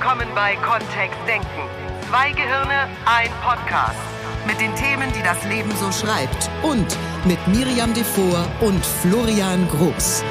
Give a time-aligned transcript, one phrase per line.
[0.00, 1.46] willkommen bei Kontext Denken.
[2.08, 3.98] Zwei Gehirne, ein Podcast.
[4.46, 6.50] Mit den Themen, die das Leben so schreibt.
[6.62, 6.96] Und
[7.26, 10.24] mit Miriam Devor und Florian Groß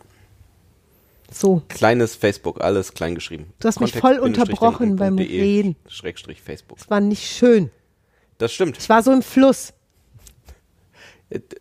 [1.31, 1.61] So.
[1.69, 3.53] Kleines Facebook, alles klein geschrieben.
[3.59, 5.75] Du hast mich voll unterbrochen beim Reden.
[5.87, 6.77] Schrägstrich Facebook.
[6.79, 7.71] Es war nicht schön.
[8.37, 8.77] Das stimmt.
[8.77, 9.73] Ich war so im Fluss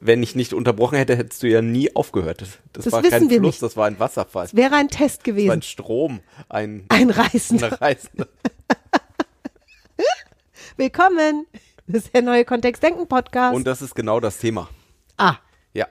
[0.00, 2.42] wenn ich nicht unterbrochen hätte, hättest du ja nie aufgehört.
[2.42, 3.62] Das, das war kein Fluss, nicht.
[3.62, 4.44] das war ein Wasserfall.
[4.44, 5.46] Das wäre ein Test gewesen.
[5.46, 7.80] Das war ein Strom, ein, ein Reißender.
[7.80, 8.26] Reißender.
[10.76, 11.46] Willkommen.
[11.86, 13.54] Das ist der neue Kontext-Denken-Podcast.
[13.54, 14.68] Und das ist genau das Thema.
[15.16, 15.36] Ah.
[15.72, 15.86] Ja.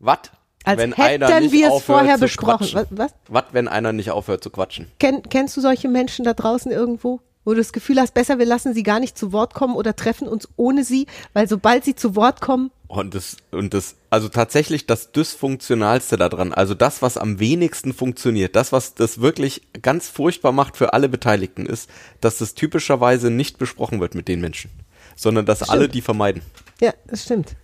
[0.00, 0.18] Was?
[0.64, 2.68] Als wenn hätten einer nicht wir es vorher zu besprochen.
[2.72, 2.86] Was?
[2.90, 3.14] Was?
[3.28, 4.90] Was, wenn einer nicht aufhört zu quatschen?
[4.98, 7.20] Ken, kennst du solche Menschen da draußen irgendwo?
[7.44, 9.94] wo du das Gefühl hast, besser wir lassen sie gar nicht zu Wort kommen oder
[9.94, 12.70] treffen uns ohne sie, weil sobald sie zu Wort kommen.
[12.94, 18.54] Und das, und das, also tatsächlich das Dysfunktionalste daran, also das, was am wenigsten funktioniert,
[18.54, 23.58] das, was das wirklich ganz furchtbar macht für alle Beteiligten, ist, dass das typischerweise nicht
[23.58, 24.70] besprochen wird mit den Menschen,
[25.16, 26.42] sondern dass alle die vermeiden.
[26.80, 27.56] Ja, das stimmt.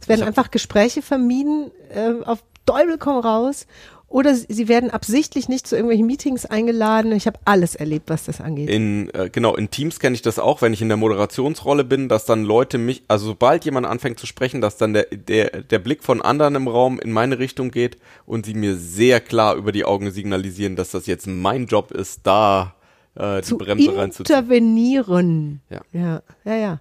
[0.00, 3.66] Es werden einfach Gespräche vermieden, äh, auf Teufel komm raus
[4.12, 7.12] oder sie werden absichtlich nicht zu irgendwelchen Meetings eingeladen.
[7.12, 8.68] Ich habe alles erlebt, was das angeht.
[8.68, 12.08] In, äh, genau, in Teams kenne ich das auch, wenn ich in der Moderationsrolle bin,
[12.08, 15.78] dass dann Leute mich, also sobald jemand anfängt zu sprechen, dass dann der, der, der
[15.78, 17.96] Blick von anderen im Raum in meine Richtung geht
[18.26, 22.20] und sie mir sehr klar über die Augen signalisieren, dass das jetzt mein Job ist,
[22.24, 22.74] da
[23.14, 24.38] äh, die zu Bremse reinzuziehen.
[24.38, 25.60] Intervenieren.
[25.70, 25.80] Ja.
[25.92, 26.80] Ja, ja, ja.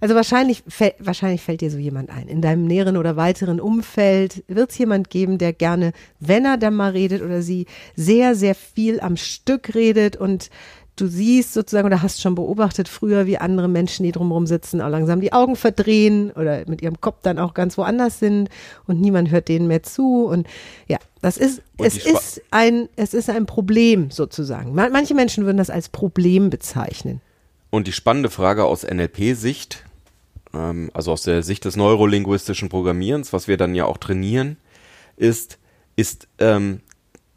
[0.00, 0.62] Also wahrscheinlich,
[0.98, 2.28] wahrscheinlich fällt dir so jemand ein.
[2.28, 6.74] In deinem näheren oder weiteren Umfeld wird es jemand geben, der gerne, wenn er dann
[6.74, 7.66] mal redet oder sie
[7.96, 10.50] sehr, sehr viel am Stück redet und
[11.00, 14.88] du siehst sozusagen oder hast schon beobachtet früher, wie andere Menschen, die drumherum sitzen, auch
[14.88, 18.48] langsam die Augen verdrehen oder mit ihrem Kopf dann auch ganz woanders sind
[18.86, 20.46] und niemand hört denen mehr zu und
[20.88, 24.74] ja, das ist, es ist ein, es ist ein Problem sozusagen.
[24.74, 27.20] Manche Menschen würden das als Problem bezeichnen.
[27.70, 29.84] Und die spannende Frage aus NLP-Sicht,
[30.54, 34.56] ähm, also aus der Sicht des neurolinguistischen Programmierens, was wir dann ja auch trainieren,
[35.16, 35.58] ist,
[35.96, 36.80] ist, ähm,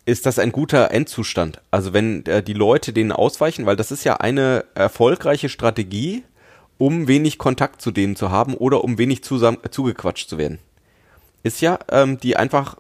[0.06, 1.62] ist das ein guter Endzustand?
[1.72, 6.24] Also wenn äh, die Leute denen ausweichen, weil das ist ja eine erfolgreiche Strategie,
[6.78, 10.60] um wenig Kontakt zu denen zu haben oder um wenig zusammen, zugequatscht zu werden.
[11.44, 12.78] Ist ja, ähm, die einfach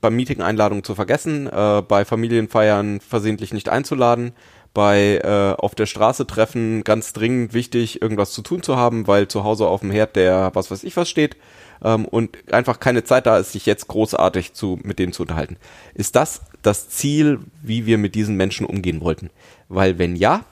[0.00, 4.32] beim Meeting-Einladungen zu vergessen, äh, bei Familienfeiern versehentlich nicht einzuladen,
[4.74, 9.28] bei äh, auf der Straße treffen ganz dringend wichtig, irgendwas zu tun zu haben, weil
[9.28, 11.36] zu Hause auf dem Herd der was weiß ich was steht
[11.84, 15.56] ähm, und einfach keine Zeit da ist, sich jetzt großartig zu mit denen zu unterhalten.
[15.94, 19.30] Ist das das Ziel, wie wir mit diesen Menschen umgehen wollten?
[19.68, 20.44] Weil wenn ja,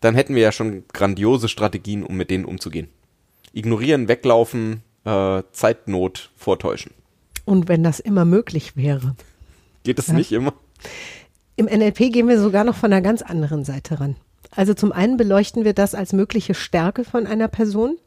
[0.00, 2.88] dann hätten wir ja schon grandiose Strategien, um mit denen umzugehen.
[3.52, 6.92] Ignorieren, weglaufen, äh, Zeitnot vortäuschen.
[7.44, 9.16] Und wenn das immer möglich wäre.
[9.82, 10.14] Geht es ja.
[10.14, 10.54] nicht immer?
[11.60, 14.16] Im NLP gehen wir sogar noch von einer ganz anderen Seite ran.
[14.50, 17.98] Also zum einen beleuchten wir das als mögliche Stärke von einer Person.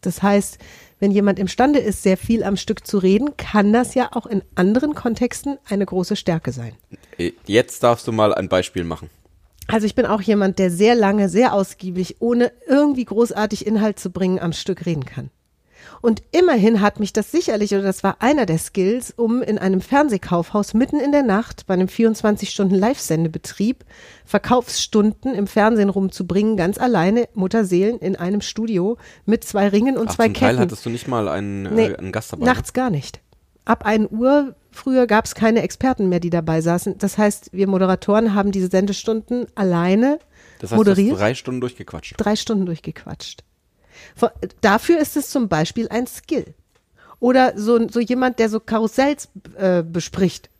[0.00, 0.56] Das heißt,
[0.98, 4.40] wenn jemand imstande ist, sehr viel am Stück zu reden, kann das ja auch in
[4.54, 6.72] anderen Kontexten eine große Stärke sein.
[7.18, 9.10] Äh, jetzt darfst du mal ein Beispiel machen.
[9.66, 14.08] Also ich bin auch jemand, der sehr lange, sehr ausgiebig, ohne irgendwie großartig Inhalt zu
[14.08, 15.28] bringen, am Stück reden kann.
[16.00, 19.80] Und immerhin hat mich das sicherlich, oder das war einer der Skills, um in einem
[19.80, 23.84] Fernsehkaufhaus mitten in der Nacht bei einem 24-Stunden-Live-Sendebetrieb
[24.24, 28.96] Verkaufsstunden im Fernsehen rumzubringen, ganz alleine, Mutterseelen in einem Studio
[29.26, 30.46] mit zwei Ringen und Ach, zwei zum Ketten.
[30.46, 32.46] Teil hattest du nicht mal einen, äh, nee, äh, einen Gast dabei?
[32.46, 33.20] Nachts gar nicht.
[33.64, 36.98] Ab 1 Uhr früher gab es keine Experten mehr, die dabei saßen.
[36.98, 40.18] Das heißt, wir Moderatoren haben diese Sendestunden alleine
[40.58, 41.10] das heißt, moderiert.
[41.10, 42.14] Du hast drei Stunden durchgequatscht.
[42.16, 43.44] Drei Stunden durchgequatscht.
[44.60, 46.54] Dafür ist es zum Beispiel ein Skill.
[47.20, 50.50] Oder so, so jemand, der so Karussells äh, bespricht.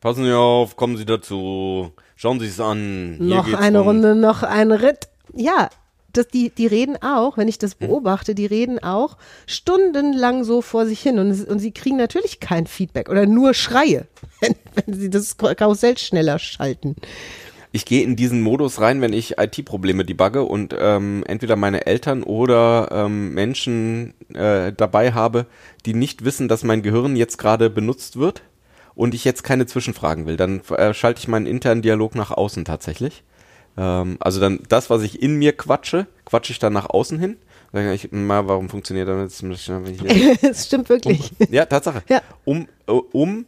[0.00, 3.16] Passen Sie auf, kommen Sie dazu, schauen Sie es an.
[3.18, 5.08] Hier noch eine um Runde, noch ein Ritt.
[5.34, 5.68] Ja,
[6.12, 7.86] das, die, die reden auch, wenn ich das Mhm.
[7.86, 9.16] beobachte, die reden auch
[9.46, 13.54] stundenlang so vor sich hin und, es- und sie kriegen natürlich kein Feedback oder nur
[13.54, 14.06] Schreie,
[14.40, 16.96] wenn, wenn sie das Karussell schneller schalten.
[17.74, 22.22] Ich gehe in diesen Modus rein, wenn ich IT-Probleme debugge und ähm, entweder meine Eltern
[22.22, 25.46] oder ähm, Menschen äh, dabei habe,
[25.86, 28.42] die nicht wissen, dass mein Gehirn jetzt gerade benutzt wird
[28.94, 30.36] und ich jetzt keine Zwischenfragen will.
[30.36, 33.24] Dann äh, schalte ich meinen internen Dialog nach außen tatsächlich.
[33.78, 37.38] Ähm, also dann das, was ich in mir quatsche, quatsche ich dann nach außen hin.
[37.72, 39.42] Sag ich, mal, warum funktioniert das?
[40.42, 41.32] Es stimmt wirklich.
[41.48, 42.02] Ja, Tatsache.
[42.10, 42.20] Ja.
[42.44, 43.46] Um, äh, um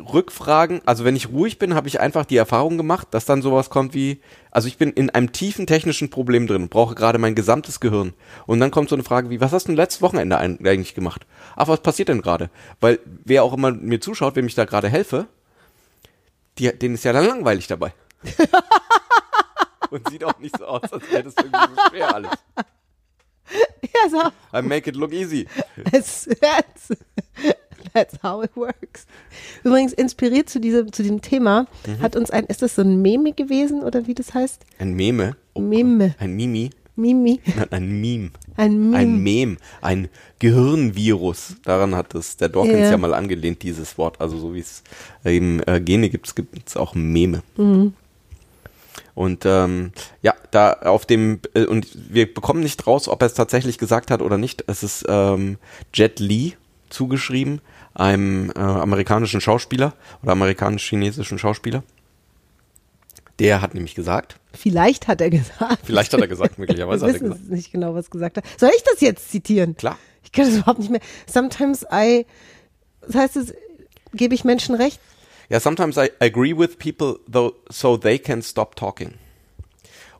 [0.00, 3.68] Rückfragen, also wenn ich ruhig bin, habe ich einfach die Erfahrung gemacht, dass dann sowas
[3.68, 7.80] kommt wie, also ich bin in einem tiefen technischen Problem drin, brauche gerade mein gesamtes
[7.80, 8.14] Gehirn.
[8.46, 11.26] Und dann kommt so eine Frage wie, was hast du denn letztes Wochenende eigentlich gemacht?
[11.56, 12.50] Ach, was passiert denn gerade?
[12.80, 15.26] Weil wer auch immer mir zuschaut, wem ich da gerade helfe,
[16.58, 17.92] die, denen ist ja dann langweilig dabei.
[19.90, 22.30] Und sieht auch nicht so aus, als wäre das irgendwie so schwer alles.
[23.82, 24.58] Ja, so.
[24.58, 25.46] I make it look easy.
[25.90, 26.98] That's, that's,
[27.94, 29.06] that's how it works.
[29.64, 32.00] Übrigens, inspiriert zu diesem, zu diesem Thema Mhm.
[32.02, 34.62] hat uns ein, ist das so ein Meme gewesen oder wie das heißt?
[34.78, 35.36] Ein Meme.
[35.54, 36.14] Oh, Meme.
[36.18, 36.70] Ein Mimi.
[36.96, 37.40] Mimi.
[37.56, 38.30] Nein, ein Meme.
[38.56, 38.96] Ein Meme.
[38.96, 40.08] Ein Mem, ein
[40.40, 41.54] Gehirnvirus.
[41.64, 42.90] Daran hat es der Dawkins Ja.
[42.90, 42.96] ja.
[42.96, 44.20] mal angelehnt, dieses Wort.
[44.20, 44.82] Also so wie es
[45.24, 47.42] eben äh, Gene gibt, gibt es auch Meme.
[47.56, 47.94] Mhm.
[49.14, 49.92] Und ähm,
[50.22, 54.10] ja, da auf dem äh, und wir bekommen nicht raus, ob er es tatsächlich gesagt
[54.10, 54.64] hat oder nicht.
[54.66, 55.58] Es ist ähm,
[55.94, 56.54] Jet Li
[56.90, 57.60] zugeschrieben,
[57.98, 61.82] einem äh, amerikanischen Schauspieler oder amerikanisch-chinesischen Schauspieler.
[63.38, 65.78] Der hat nämlich gesagt, Vielleicht hat er gesagt.
[65.84, 67.40] vielleicht hat er gesagt, Wir möglicherweise hat er gesagt.
[67.44, 68.44] es nicht genau, was er gesagt hat.
[68.56, 69.76] Soll ich das jetzt zitieren?
[69.76, 69.96] Klar.
[70.24, 71.00] Ich kann das überhaupt nicht mehr.
[71.26, 72.26] Sometimes I,
[73.02, 73.54] das heißt es,
[74.12, 75.00] gebe ich Menschen recht?
[75.48, 79.14] Ja, sometimes I agree with people though, so they can stop talking.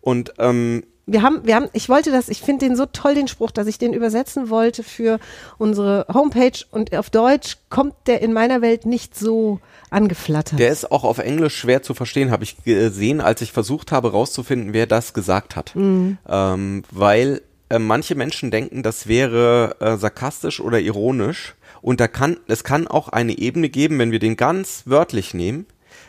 [0.00, 3.28] Und ähm, Wir haben, wir haben, ich wollte das, ich finde den so toll, den
[3.28, 5.18] Spruch, dass ich den übersetzen wollte für
[5.56, 9.60] unsere Homepage und auf Deutsch kommt der in meiner Welt nicht so
[9.90, 10.58] angeflattert.
[10.58, 14.12] der ist auch auf Englisch schwer zu verstehen, habe ich gesehen, als ich versucht habe
[14.12, 15.72] rauszufinden, wer das gesagt hat.
[15.74, 17.40] Ähm, weil
[17.70, 21.54] äh, manche Menschen denken, das wäre äh, sarkastisch oder ironisch.
[21.80, 25.66] Und da kann, es kann auch eine Ebene geben, wenn wir den ganz wörtlich nehmen,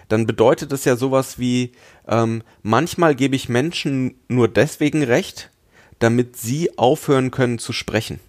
[0.10, 1.72] dann bedeutet es ja sowas wie,
[2.08, 5.52] ähm, manchmal gebe ich Menschen nur deswegen recht,
[6.00, 8.20] damit sie aufhören können zu sprechen.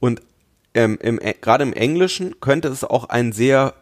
[0.00, 0.22] Und
[0.74, 3.74] ähm, im, äh, gerade im Englischen könnte es auch ein sehr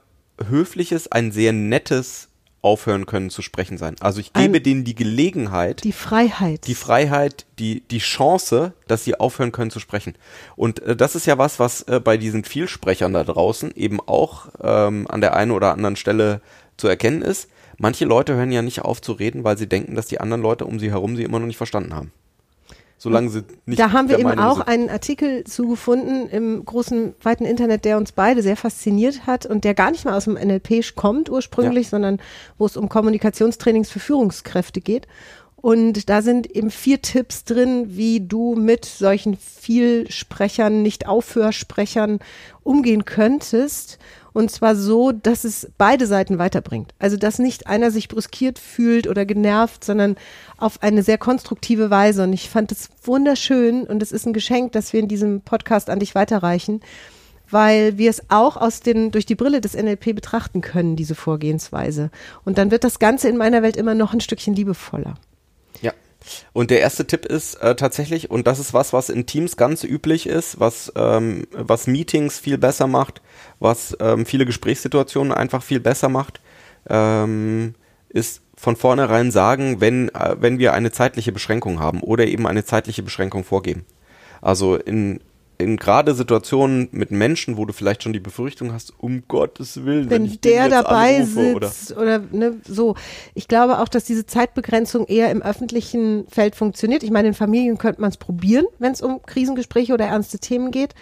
[0.49, 2.28] höfliches, ein sehr nettes
[2.64, 3.96] Aufhören können zu sprechen sein.
[4.00, 6.66] Also ich gebe Ein- denen die Gelegenheit, die Freiheit.
[6.66, 10.14] die Freiheit, die, die Chance, dass sie aufhören können zu sprechen.
[10.56, 14.46] Und äh, das ist ja was, was äh, bei diesen Vielsprechern da draußen eben auch
[14.62, 16.40] ähm, an der einen oder anderen Stelle
[16.76, 17.49] zu erkennen ist.
[17.78, 20.64] Manche Leute hören ja nicht auf zu reden, weil sie denken, dass die anderen Leute
[20.64, 22.12] um sie herum sie immer noch nicht verstanden haben.
[23.04, 24.68] Solange sie nicht da haben wir eben Meinung auch sind.
[24.68, 29.74] einen Artikel zugefunden im großen, weiten Internet, der uns beide sehr fasziniert hat und der
[29.74, 32.18] gar nicht mal aus dem NLP kommt ursprünglich, sondern
[32.56, 35.06] wo es um Kommunikationstrainings für Führungskräfte geht.
[35.56, 42.20] Und da sind eben vier Tipps drin, wie du mit solchen Vielsprechern, nicht Aufhörsprechern
[42.62, 43.98] umgehen könntest.
[44.34, 46.92] Und zwar so, dass es beide Seiten weiterbringt.
[46.98, 50.16] Also, dass nicht einer sich brüskiert fühlt oder genervt, sondern
[50.58, 52.25] auf eine sehr konstruktive Weise.
[52.25, 55.88] Und ich fand es wunderschön und es ist ein Geschenk, dass wir in diesem Podcast
[55.88, 56.81] an dich weiterreichen,
[57.49, 62.11] weil wir es auch aus den, durch die Brille des NLP betrachten können, diese Vorgehensweise.
[62.44, 65.14] Und dann wird das Ganze in meiner Welt immer noch ein Stückchen liebevoller.
[66.52, 69.85] Und der erste Tipp ist äh, tatsächlich, und das ist was, was in Teams ganz
[69.85, 73.21] üblich ist, was, ähm, was Meetings viel besser macht,
[73.61, 76.40] was ähm, viele Gesprächssituationen einfach viel besser macht,
[76.88, 77.75] ähm,
[78.09, 82.64] ist von vornherein sagen, wenn, äh, wenn wir eine zeitliche Beschränkung haben oder eben eine
[82.64, 83.85] zeitliche Beschränkung vorgeben.
[84.40, 85.21] Also in,
[85.64, 90.11] in gerade Situationen mit Menschen, wo du vielleicht schon die Befürchtung hast, um Gottes Willen,
[90.11, 92.94] wenn, wenn der dabei anrufe oder sitzt oder, ne, so.
[93.35, 97.02] Ich glaube auch, dass diese Zeitbegrenzung eher im öffentlichen Feld funktioniert.
[97.02, 100.71] Ich meine, in Familien könnte man es probieren, wenn es um Krisengespräche oder ernste Themen
[100.71, 100.94] geht.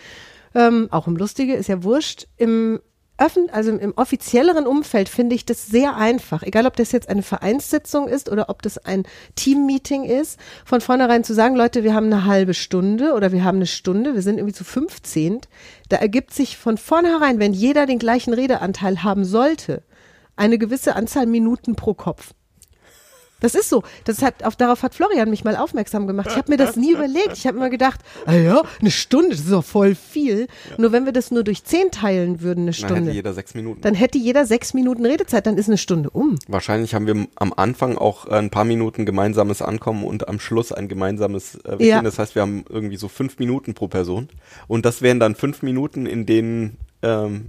[0.54, 2.26] Ähm, auch um lustige, ist ja wurscht.
[2.36, 2.80] Im
[3.16, 6.42] also im, offizielleren Umfeld finde ich das sehr einfach.
[6.42, 9.04] Egal, ob das jetzt eine Vereinssitzung ist oder ob das ein
[9.36, 13.56] Teammeeting ist, von vornherein zu sagen, Leute, wir haben eine halbe Stunde oder wir haben
[13.56, 15.40] eine Stunde, wir sind irgendwie zu 15.
[15.88, 19.82] Da ergibt sich von vornherein, wenn jeder den gleichen Redeanteil haben sollte,
[20.34, 22.32] eine gewisse Anzahl Minuten pro Kopf.
[23.42, 23.82] Das ist so.
[24.04, 26.28] Das hat, auf, darauf hat Florian mich mal aufmerksam gemacht.
[26.30, 27.32] Ich habe mir das nie überlegt.
[27.34, 30.46] Ich habe immer gedacht, ah ja, eine Stunde, das ist doch voll viel.
[30.78, 33.54] Nur wenn wir das nur durch zehn teilen würden, eine Dann Stunde, hätte jeder sechs
[33.54, 33.80] Minuten.
[33.82, 36.38] dann hätte jeder sechs Minuten Redezeit, dann ist eine Stunde um.
[36.48, 40.72] Wahrscheinlich haben wir am Anfang auch äh, ein paar Minuten gemeinsames Ankommen und am Schluss
[40.72, 41.88] ein gemeinsames äh, Weggehen.
[41.88, 42.02] Ja.
[42.02, 44.28] Das heißt, wir haben irgendwie so fünf Minuten pro Person.
[44.68, 47.46] Und das wären dann fünf Minuten, in denen ähm,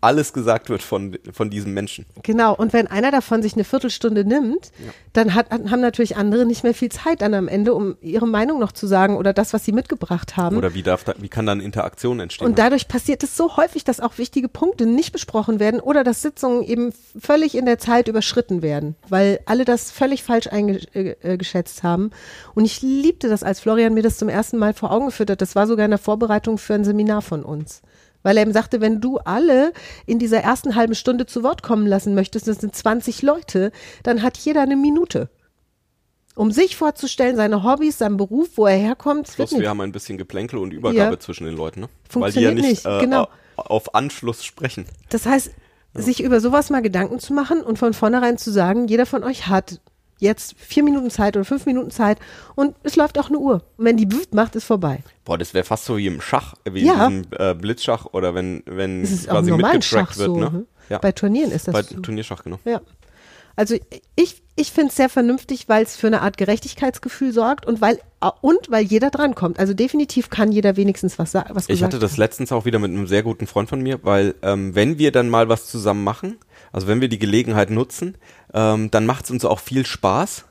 [0.00, 2.06] alles gesagt wird von, von diesem Menschen.
[2.22, 2.54] Genau.
[2.54, 4.70] Und wenn einer davon sich eine Viertelstunde nimmt,
[5.12, 8.60] dann hat, haben natürlich andere nicht mehr viel Zeit dann am Ende, um ihre Meinung
[8.60, 10.56] noch zu sagen oder das, was sie mitgebracht haben.
[10.56, 12.46] Oder wie, darf da, wie kann dann Interaktion entstehen?
[12.46, 16.22] Und dadurch passiert es so häufig, dass auch wichtige Punkte nicht besprochen werden oder dass
[16.22, 22.10] Sitzungen eben völlig in der Zeit überschritten werden, weil alle das völlig falsch eingeschätzt haben.
[22.54, 25.42] Und ich liebte das, als Florian mir das zum ersten Mal vor Augen geführt hat.
[25.42, 27.82] Das war sogar in der Vorbereitung für ein Seminar von uns.
[28.22, 29.72] Weil er ihm sagte, wenn du alle
[30.06, 33.70] in dieser ersten halben Stunde zu Wort kommen lassen möchtest, das sind 20 Leute,
[34.02, 35.28] dann hat jeder eine Minute.
[36.34, 40.18] Um sich vorzustellen, seine Hobbys, sein Beruf, wo er herkommt, Plus, wir haben ein bisschen
[40.18, 41.20] Geplänkel und Übergabe Ja.
[41.20, 41.86] zwischen den Leuten, ne?
[41.86, 43.28] Weil die Funktioniert ja nicht, nicht, äh, genau.
[43.56, 44.86] auf Anschluss sprechen.
[45.08, 45.50] Das heißt,
[45.94, 49.48] sich über sowas mal Gedanken zu machen und von vornherein zu sagen, jeder von euch
[49.48, 49.80] hat
[50.18, 52.18] jetzt vier Minuten Zeit oder fünf Minuten Zeit
[52.54, 53.62] und es läuft auch eine Uhr.
[53.76, 55.02] Und wenn die macht, ist vorbei.
[55.24, 57.06] Boah, das wäre fast so wie im Schach, wie Ja.
[57.06, 60.36] in diesem äh, Blitzschach oder wenn, wenn Das ist quasi mitgetrackt wird, so.
[60.38, 60.50] ne?
[60.50, 60.66] ne?
[60.88, 60.98] Ja.
[60.98, 62.00] Bei Turnieren ist das Bei so.
[62.00, 62.58] Turnierschach, genau.
[62.64, 62.80] Ja.
[63.58, 63.76] Also
[64.14, 67.98] ich, ich finde es sehr vernünftig, weil es für eine Art Gerechtigkeitsgefühl sorgt und weil
[68.40, 69.58] und weil jeder drankommt.
[69.58, 72.20] Also definitiv kann jeder wenigstens was, sa- was Ich hatte das haben.
[72.20, 75.28] letztens auch wieder mit einem sehr guten Freund von mir, weil ähm, wenn wir dann
[75.28, 76.36] mal was zusammen machen,
[76.72, 78.16] also wenn wir die Gelegenheit nutzen,
[78.54, 80.44] ähm, dann macht es uns auch viel Spaß.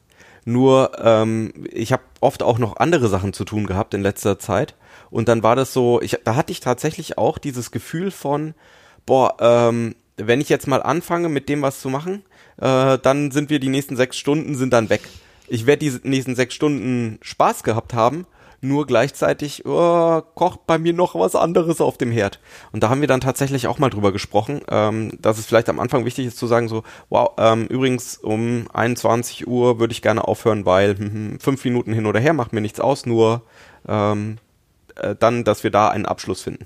[0.46, 4.76] Nur ähm, ich habe oft auch noch andere Sachen zu tun gehabt in letzter Zeit
[5.10, 8.54] und dann war das so, ich, da hatte ich tatsächlich auch dieses Gefühl von,
[9.06, 12.24] boah, ähm, wenn ich jetzt mal anfange mit dem was zu machen,
[12.58, 15.02] äh, dann sind wir die nächsten sechs Stunden sind dann weg.
[15.48, 18.26] Ich werde die nächsten sechs Stunden Spaß gehabt haben,
[18.60, 22.40] nur gleichzeitig oh, kocht bei mir noch was anderes auf dem Herd.
[22.72, 25.80] Und da haben wir dann tatsächlich auch mal drüber gesprochen, ähm, dass es vielleicht am
[25.80, 30.28] Anfang wichtig ist zu sagen so, wow, ähm, übrigens um 21 Uhr würde ich gerne
[30.28, 33.44] aufhören, weil hm, hm, fünf Minuten hin oder her macht mir nichts aus, nur
[33.88, 34.38] ähm,
[34.96, 36.66] äh, dann, dass wir da einen Abschluss finden.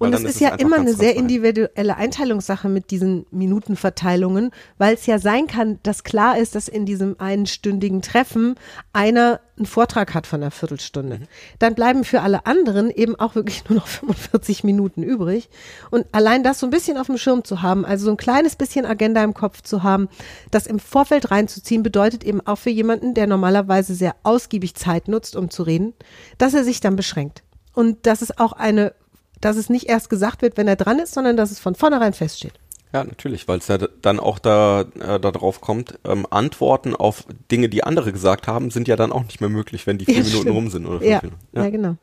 [0.00, 5.06] Und es ist, es ja immer eine sehr individuelle Einteilungssache mit diesen Minutenverteilungen, weil es
[5.06, 8.54] ja sein kann, dass klar ist, dass in diesem einstündigen Treffen
[8.92, 11.20] einer einen Vortrag hat von einer Viertelstunde.
[11.58, 15.48] Dann bleiben für alle anderen eben auch wirklich nur noch 45 Minuten übrig.
[15.90, 18.56] Und allein das so ein bisschen auf dem Schirm zu haben, also so ein kleines
[18.56, 20.08] bisschen Agenda im Kopf zu haben,
[20.50, 25.36] das im Vorfeld reinzuziehen, bedeutet eben auch für jemanden, der normalerweise sehr ausgiebig Zeit nutzt,
[25.36, 25.94] um zu reden,
[26.38, 27.42] dass er sich dann beschränkt.
[27.74, 28.92] Und dass es auch eine
[29.40, 32.12] dass es nicht erst gesagt wird, wenn er dran ist, sondern dass es von vornherein
[32.12, 32.54] feststeht.
[32.92, 37.68] Ja, natürlich, weil es ja dann auch da äh, darauf kommt, ähm, Antworten auf Dinge,
[37.68, 40.20] die andere gesagt haben, sind ja dann auch nicht mehr möglich, wenn die vier Ja,
[40.22, 40.56] Minuten stimmt.
[40.56, 41.38] rum sind oder fünf Ja, Minuten.
[41.52, 41.68] ja.
[41.68, 41.96] genau.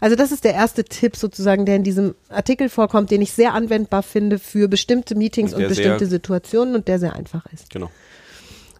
[0.00, 3.52] Also das ist der erste Tipp sozusagen, der in diesem Artikel vorkommt, den ich sehr
[3.52, 7.68] anwendbar finde für bestimmte Meetings Und und, bestimmte sehr- Situationen und der sehr einfach ist.
[7.70, 7.90] genau.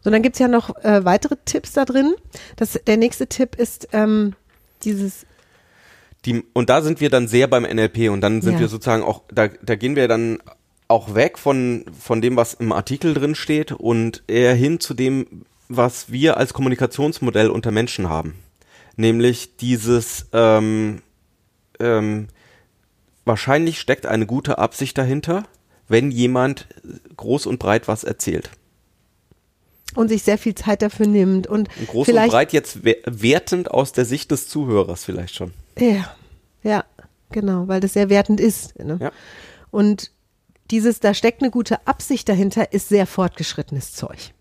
[0.05, 2.15] So, dann gibt's ja noch äh, weitere Tipps da drin.
[2.55, 4.35] Das, der nächste Tipp ist ähm,
[4.85, 5.27] dieses
[6.29, 8.61] Die, und da sind wir dann sehr beim NLP und dann sind Ja.
[8.61, 10.39] wir sozusagen auch, da, da gehen wir dann
[10.87, 15.47] auch weg von, von dem, was im Artikel drin steht und eher hin zu dem,
[15.69, 18.35] was wir als Kommunikationsmodell unter Menschen haben.
[18.97, 21.01] Nämlich dieses, ähm,
[21.81, 22.29] ähm,
[23.25, 25.45] wahrscheinlich steckt eine gute Absicht dahinter,
[25.89, 26.67] wenn jemand
[27.17, 28.51] groß und breit was erzählt.
[29.95, 33.71] Und sich sehr viel Zeit dafür nimmt und groß vielleicht und breit jetzt we- wertend
[33.71, 35.53] aus der Sicht des Zuhörers vielleicht schon.
[35.79, 36.15] Ja,
[36.63, 36.85] ja,
[37.31, 38.79] genau, weil das sehr wertend ist.
[38.79, 38.99] Ne?
[39.01, 39.13] Ja.
[39.71, 40.11] Und
[40.71, 44.33] dieses, da steckt eine gute Absicht dahinter, ist sehr fortgeschrittenes Zeug.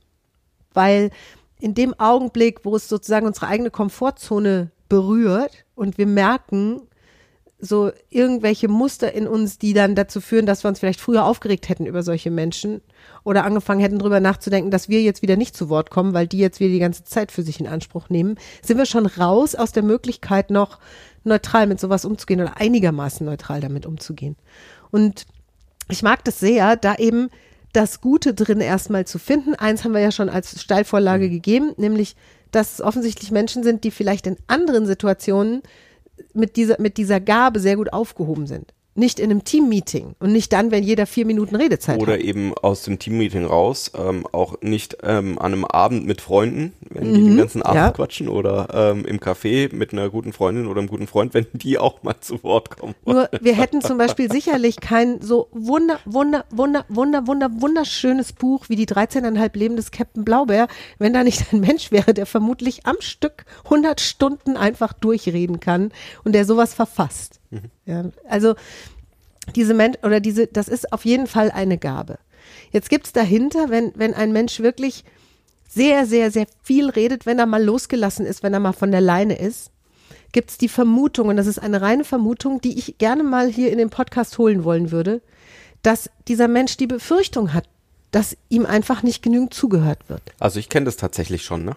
[0.73, 1.11] Weil
[1.59, 6.81] in dem Augenblick, wo es sozusagen unsere eigene Komfortzone berührt und wir merken,
[7.59, 11.69] so irgendwelche Muster in uns, die dann dazu führen, dass wir uns vielleicht früher aufgeregt
[11.69, 12.81] hätten über solche Menschen
[13.23, 16.37] oder angefangen hätten drüber nachzudenken, dass wir jetzt wieder nicht zu Wort kommen, weil die
[16.37, 19.71] jetzt wieder die ganze Zeit für sich in Anspruch nehmen, sind wir schon raus aus
[19.71, 20.77] der Möglichkeit noch
[21.23, 24.35] neutral mit sowas umzugehen oder einigermaßen neutral damit umzugehen.
[24.91, 25.25] Und
[25.89, 27.29] ich mag das sehr, da eben
[27.73, 29.55] das Gute drin erstmal zu finden.
[29.55, 32.15] Eins haben wir ja schon als Steilvorlage gegeben, nämlich,
[32.51, 35.63] dass es offensichtlich Menschen sind, die vielleicht in anderen Situationen
[36.33, 38.73] mit dieser, mit dieser Gabe sehr gut aufgehoben sind.
[38.97, 42.21] Nicht in einem Teammeeting und nicht dann, wenn jeder vier Minuten Redezeit Oder hat.
[42.21, 47.13] eben aus dem Teammeeting raus, ähm, auch nicht ähm, an einem Abend mit Freunden, wenn
[47.13, 47.85] die den ganzen Abend Mhm.
[47.85, 47.91] ja.
[47.91, 51.77] quatschen oder ähm, im Café mit einer guten Freundin oder einem guten Freund, wenn die
[51.77, 52.95] auch mal zu Wort kommen.
[53.05, 58.65] Nur wir hätten zum Beispiel sicherlich kein so wunder, wunder, wunder, wunder, wunder, wunderschönes Buch
[58.69, 62.85] wie die 13,5 Leben des Captain Blaubeer, wenn da nicht ein Mensch wäre, der vermutlich
[62.85, 65.91] am Stück 100 Stunden einfach durchreden kann
[66.23, 67.36] und der sowas verfasst.
[67.85, 68.55] Ja, also
[69.55, 72.19] diese Mensch oder diese, das ist auf jeden Fall eine Gabe.
[72.71, 75.03] Jetzt gibt's dahinter, wenn, wenn ein Mensch wirklich
[75.67, 79.01] sehr, sehr, sehr viel redet, wenn er mal losgelassen ist, wenn er mal von der
[79.01, 79.71] Leine ist,
[80.31, 83.77] gibt's die Vermutung, und das ist eine reine Vermutung, die ich gerne mal hier in
[83.77, 85.21] den Podcast holen wollen würde,
[85.83, 87.65] dass dieser Mensch die Befürchtung hat,
[88.11, 90.21] dass ihm einfach nicht genügend zugehört wird.
[90.39, 91.75] Also ich kenne das tatsächlich schon, ne?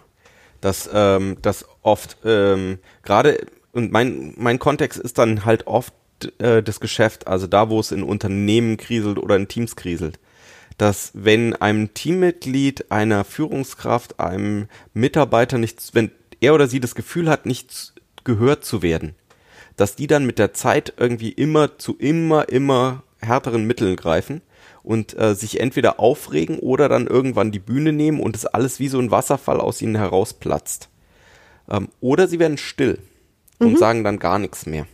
[0.60, 5.92] Dass ähm, das oft ähm, gerade und mein mein Kontext ist dann halt oft
[6.38, 10.18] äh, das Geschäft, also da, wo es in Unternehmen kriselt oder in Teams kriselt,
[10.78, 16.10] dass wenn einem Teammitglied, einer Führungskraft, einem Mitarbeiter nichts, wenn
[16.40, 19.14] er oder sie das Gefühl hat, nicht gehört zu werden,
[19.76, 24.40] dass die dann mit der Zeit irgendwie immer zu immer, immer härteren Mitteln greifen
[24.82, 28.88] und äh, sich entweder aufregen oder dann irgendwann die Bühne nehmen und es alles wie
[28.88, 30.88] so ein Wasserfall aus ihnen herausplatzt.
[31.68, 32.98] Ähm, oder sie werden still
[33.66, 34.86] und sagen dann gar nichts mehr.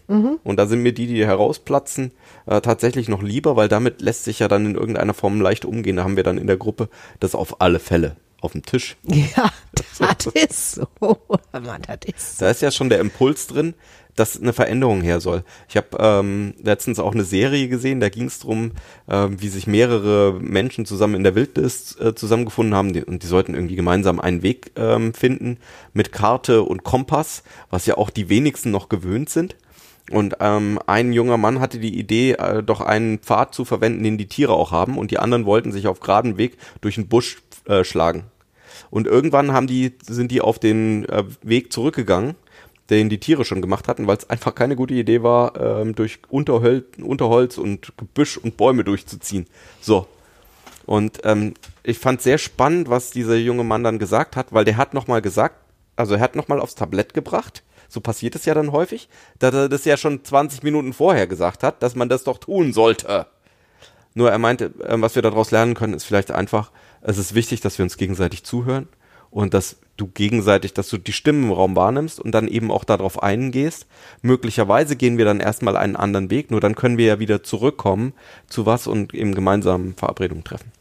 [0.44, 2.12] Und da sind mir die, die herausplatzen,
[2.46, 5.96] äh, tatsächlich noch lieber, weil damit lässt sich ja dann in irgendeiner Form leicht umgehen.
[5.96, 6.88] Da haben wir dann in der Gruppe
[7.20, 8.96] das auf alle Fälle auf dem Tisch.
[9.04, 9.50] Ja,
[10.00, 10.86] das ist so.
[11.52, 12.44] Mann, das ist so.
[12.44, 13.74] Da ist ja schon der Impuls drin,
[14.16, 15.44] dass eine Veränderung her soll.
[15.68, 18.72] Ich habe ähm, letztens auch eine Serie gesehen, da ging es darum,
[19.08, 23.26] ähm, wie sich mehrere Menschen zusammen in der Wildnis äh, zusammengefunden haben die, und die
[23.26, 25.58] sollten irgendwie gemeinsam einen Weg ähm, finden
[25.92, 29.56] mit Karte und Kompass, was ja auch die wenigsten noch gewöhnt sind.
[30.10, 34.18] Und ähm, ein junger Mann hatte die Idee, äh, doch einen Pfad zu verwenden, den
[34.18, 37.42] die Tiere auch haben, und die anderen wollten sich auf geraden Weg durch den Busch
[37.66, 38.24] äh, schlagen.
[38.90, 42.36] Und irgendwann haben die, sind die auf den äh, Weg zurückgegangen,
[42.90, 46.20] den die Tiere schon gemacht hatten, weil es einfach keine gute Idee war, ähm, durch
[46.28, 49.46] Unterhöl Unterholz und Gebüsch und Bäume durchzuziehen.
[49.80, 50.06] So.
[50.86, 54.76] Und ähm, ich fand sehr spannend, was dieser junge Mann dann gesagt hat, weil der
[54.76, 55.56] hat nochmal gesagt,
[55.96, 59.68] also er hat nochmal aufs Tablett gebracht, so passiert es ja dann häufig, dass er
[59.68, 63.26] das ja schon 20 Minuten vorher gesagt hat, dass man das doch tun sollte.
[64.14, 66.70] Nur er meinte, ähm, was wir daraus lernen können, ist vielleicht einfach,
[67.02, 68.88] es ist wichtig, dass wir uns gegenseitig zuhören
[69.36, 72.84] und dass du gegenseitig, dass du die Stimmen im Raum wahrnimmst und dann eben auch
[72.84, 73.86] darauf eingehst.
[74.22, 78.14] Möglicherweise gehen wir dann erstmal einen anderen Weg, nur dann können wir ja wieder zurückkommen
[78.48, 80.72] zu was und eben gemeinsam Verabredungen treffen.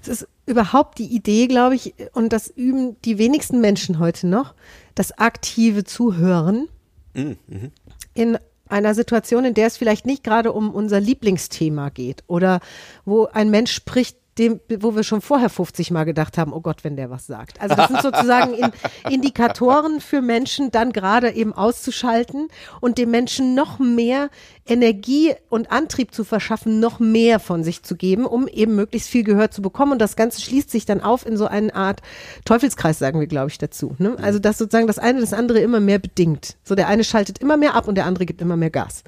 [0.00, 4.54] Es ist überhaupt die Idee, glaube ich, und das üben die wenigsten Menschen heute noch,
[4.94, 6.68] das aktive Zuhören
[7.16, 7.72] Mhm, mhm.
[8.14, 12.60] in einer Situation, in der es vielleicht nicht gerade um unser Lieblingsthema geht oder
[13.04, 16.84] wo ein Mensch spricht, dem, wo wir schon vorher 50 Mal gedacht haben, oh Gott,
[16.84, 17.60] wenn der was sagt.
[17.60, 18.70] Also das sind sozusagen in,
[19.10, 22.48] Indikatoren für Menschen, dann gerade eben auszuschalten
[22.80, 24.28] und dem Menschen noch mehr
[24.66, 29.24] Energie und Antrieb zu verschaffen, noch mehr von sich zu geben, um eben möglichst viel
[29.24, 29.92] Gehör zu bekommen.
[29.92, 32.02] Und das Ganze schließt sich dann auf in so eine Art
[32.44, 33.94] Teufelskreis, sagen wir, glaube ich, dazu.
[33.98, 34.16] Ne?
[34.20, 36.56] Also dass sozusagen das eine das andere immer mehr bedingt.
[36.62, 39.04] So der eine schaltet immer mehr ab und der andere gibt immer mehr Gas.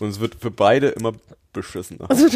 [0.00, 1.12] Und es wird für beide immer
[1.52, 2.06] beschissener.
[2.10, 2.26] Also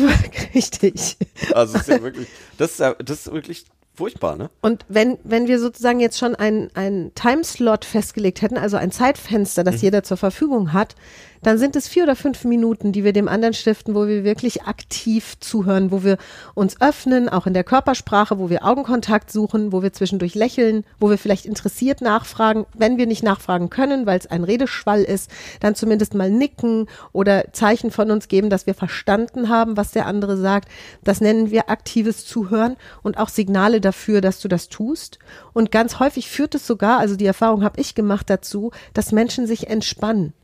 [0.54, 1.16] richtig.
[1.54, 4.50] Also es ist ja wirklich, das ist ja, das ist wirklich furchtbar, ne?
[4.62, 9.64] Und wenn, wenn wir sozusagen jetzt schon einen, einen Timeslot festgelegt hätten, also ein Zeitfenster,
[9.64, 10.94] das jeder zur Verfügung hat,
[11.42, 14.62] dann sind es vier oder fünf Minuten, die wir dem anderen stiften, wo wir wirklich
[14.62, 16.16] aktiv zuhören, wo wir
[16.54, 21.10] uns öffnen, auch in der Körpersprache, wo wir Augenkontakt suchen, wo wir zwischendurch lächeln, wo
[21.10, 22.66] wir vielleicht interessiert nachfragen.
[22.74, 27.52] Wenn wir nicht nachfragen können, weil es ein Redeschwall ist, dann zumindest mal nicken oder
[27.52, 30.68] Zeichen von uns geben, dass wir verstanden haben, was der andere sagt.
[31.02, 35.18] Das nennen wir aktives Zuhören und auch Signale dafür, dass du das tust.
[35.52, 39.46] Und ganz häufig führt es sogar, also die Erfahrung habe ich gemacht dazu, dass Menschen
[39.46, 40.34] sich entspannen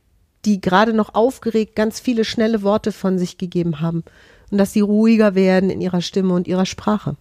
[0.44, 4.04] die gerade noch aufgeregt ganz viele schnelle Worte von sich gegeben haben
[4.50, 7.16] und dass sie ruhiger werden in ihrer Stimme und ihrer Sprache.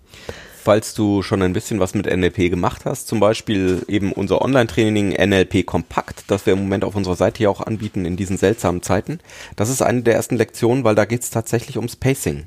[0.64, 5.12] Falls du schon ein bisschen was mit NLP gemacht hast, zum Beispiel eben unser Online-Training
[5.12, 8.82] NLP Kompakt, das wir im Moment auf unserer Seite ja auch anbieten in diesen seltsamen
[8.82, 9.22] Zeiten,
[9.56, 12.44] das ist eine der ersten Lektionen, weil da geht es tatsächlich ums Pacing.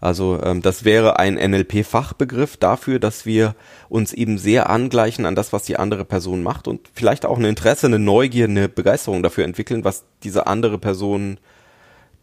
[0.00, 3.54] Also ähm, das wäre ein NLP-Fachbegriff dafür, dass wir
[3.88, 7.44] uns eben sehr angleichen an das, was die andere Person macht und vielleicht auch ein
[7.44, 11.38] Interesse, eine Neugier, eine Begeisterung dafür entwickeln, was diese andere Person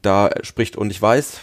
[0.02, 0.76] da spricht.
[0.76, 1.42] Und ich weiß,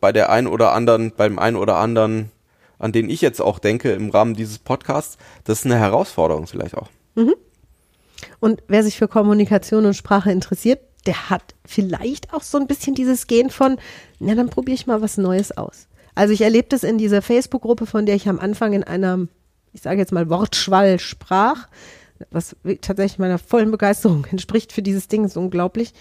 [0.00, 2.30] bei der einen oder anderen, beim einen oder anderen,
[2.78, 6.76] an den ich jetzt auch denke im Rahmen dieses Podcasts, das ist eine Herausforderung vielleicht
[6.76, 6.88] auch.
[8.40, 12.94] Und wer sich für Kommunikation und Sprache interessiert, der hat vielleicht auch so ein bisschen
[12.94, 13.78] dieses Gen von,
[14.18, 15.88] na, dann probiere ich mal was Neues aus.
[16.14, 19.26] Also ich erlebe das in dieser Facebook-Gruppe, von der ich am Anfang in einer,
[19.72, 21.68] ich sage jetzt mal, Wortschwall sprach,
[22.30, 25.92] was tatsächlich meiner vollen Begeisterung entspricht für dieses Ding, ist unglaublich.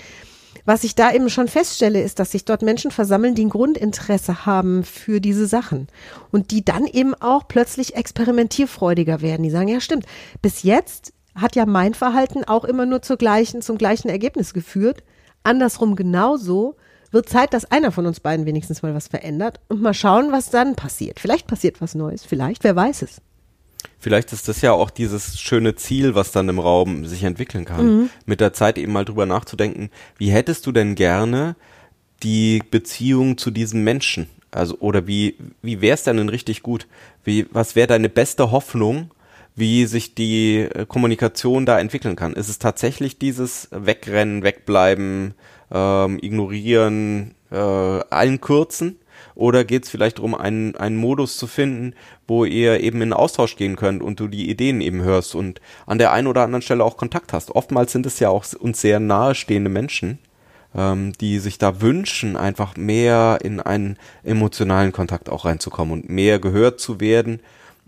[0.66, 4.46] Was ich da eben schon feststelle, ist, dass sich dort Menschen versammeln, die ein Grundinteresse
[4.46, 5.88] haben für diese Sachen
[6.32, 9.44] und die dann eben auch plötzlich experimentierfreudiger werden.
[9.44, 10.06] Die sagen, ja stimmt,
[10.42, 15.04] bis jetzt hat ja mein Verhalten auch immer nur zur gleichen, zum gleichen Ergebnis geführt.
[15.44, 16.76] Andersrum genauso
[17.12, 20.50] wird Zeit, dass einer von uns beiden wenigstens mal was verändert und mal schauen, was
[20.50, 21.20] dann passiert.
[21.20, 23.22] Vielleicht passiert was Neues, vielleicht, wer weiß es.
[24.00, 27.86] Vielleicht ist das ja auch dieses schöne Ziel, was dann im Raum sich entwickeln kann.
[27.86, 28.10] Mhm.
[28.26, 31.56] Mit der Zeit eben mal drüber nachzudenken, wie hättest du denn gerne
[32.22, 34.28] die Beziehung zu diesem Menschen?
[34.52, 36.88] Also, oder wie, wie wär's denn denn richtig gut?
[37.24, 39.12] Wie, was wäre deine beste Hoffnung,
[39.56, 42.34] wie sich die äh, Kommunikation da entwickeln kann.
[42.34, 45.36] Ist es tatsächlich dieses Wegrennen, Wegbleiben,
[45.72, 48.98] ähm, Ignorieren, äh, allen Kürzen?
[49.36, 51.96] Oder geht es vielleicht darum, einen, einen Modus zu finden,
[52.28, 55.98] wo ihr eben in Austausch gehen könnt und du die Ideen eben hörst und an
[55.98, 57.52] der einen oder anderen Stelle auch Kontakt hast?
[57.52, 60.20] Oftmals sind es ja auch uns sehr nahestehende Menschen,
[60.76, 66.38] ähm, die sich da wünschen, einfach mehr in einen emotionalen Kontakt auch reinzukommen und mehr
[66.38, 67.40] gehört zu werden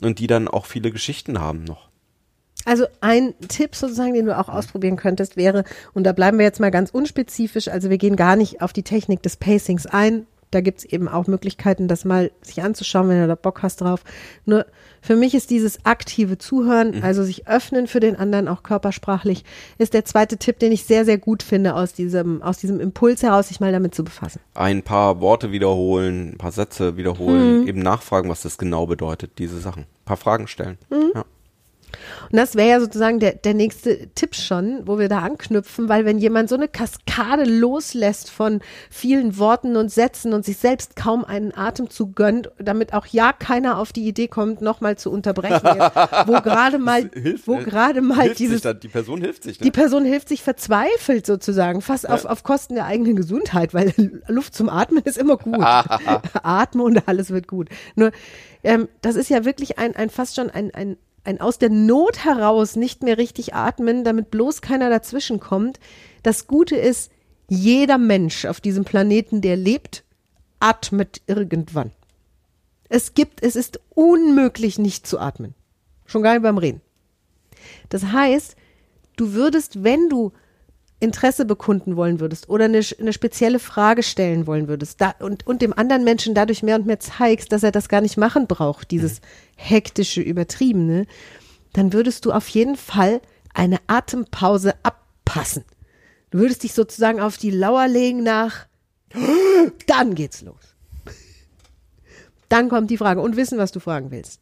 [0.01, 1.89] und die dann auch viele Geschichten haben noch.
[2.65, 6.59] Also ein Tipp sozusagen, den du auch ausprobieren könntest, wäre, und da bleiben wir jetzt
[6.59, 10.61] mal ganz unspezifisch, also wir gehen gar nicht auf die Technik des Pacings ein, da
[10.61, 14.03] gibt es eben auch Möglichkeiten, das mal sich anzuschauen, wenn du da Bock hast drauf.
[14.45, 14.65] Nur
[15.01, 17.03] für mich ist dieses aktive Zuhören, mhm.
[17.03, 19.43] also sich öffnen für den anderen, auch körpersprachlich,
[19.77, 23.21] ist der zweite Tipp, den ich sehr, sehr gut finde, aus diesem, aus diesem Impuls
[23.21, 24.39] heraus, sich mal damit zu befassen.
[24.53, 27.67] Ein paar Worte wiederholen, ein paar Sätze wiederholen, mhm.
[27.67, 29.83] eben nachfragen, was das genau bedeutet, diese Sachen.
[29.83, 30.77] Ein paar Fragen stellen.
[30.89, 31.11] Mhm.
[31.13, 31.25] Ja.
[32.31, 36.05] Und das wäre ja sozusagen der, der nächste Tipp schon, wo wir da anknüpfen, weil
[36.05, 41.23] wenn jemand so eine Kaskade loslässt von vielen Worten und Sätzen und sich selbst kaum
[41.25, 45.79] einen Atemzug gönnt, damit auch ja keiner auf die Idee kommt, nochmal zu unterbrechen,
[46.25, 49.63] wo gerade mal, hilft, wo gerade mal dieses, dann, die Person hilft sich, ne?
[49.63, 52.11] die Person hilft sich verzweifelt sozusagen, fast ja.
[52.11, 53.93] auf, auf Kosten der eigenen Gesundheit, weil
[54.27, 55.55] Luft zum Atmen ist immer gut.
[56.43, 57.69] Atme und alles wird gut.
[57.95, 58.11] Nur,
[58.63, 62.23] ähm, das ist ja wirklich ein, ein fast schon ein, ein ein aus der Not
[62.23, 65.79] heraus nicht mehr richtig atmen, damit bloß keiner dazwischen kommt.
[66.23, 67.11] Das Gute ist,
[67.47, 70.03] jeder Mensch auf diesem Planeten, der lebt,
[70.59, 71.91] atmet irgendwann.
[72.89, 75.53] Es gibt, es ist unmöglich, nicht zu atmen.
[76.05, 76.81] Schon gar nicht beim Reden.
[77.89, 78.55] Das heißt,
[79.15, 80.31] du würdest, wenn du
[80.99, 85.61] Interesse bekunden wollen würdest oder eine, eine spezielle Frage stellen wollen würdest da, und, und
[85.61, 88.91] dem anderen Menschen dadurch mehr und mehr zeigst, dass er das gar nicht machen braucht,
[88.91, 89.19] dieses
[89.55, 91.05] hektische, übertriebene,
[91.73, 93.21] dann würdest du auf jeden Fall
[93.53, 95.65] eine Atempause abpassen.
[96.31, 98.67] Du würdest dich sozusagen auf die Lauer legen nach,
[99.87, 100.75] dann geht's los.
[102.49, 104.39] Dann kommt die Frage und wissen, was du fragen willst.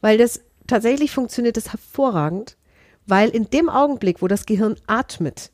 [0.00, 2.56] Weil das tatsächlich funktioniert das hervorragend,
[3.06, 5.50] weil in dem Augenblick, wo das Gehirn atmet,